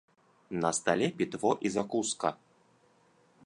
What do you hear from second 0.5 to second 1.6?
На стале пітво